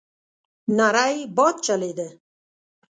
[0.77, 2.09] نری باد چلېده.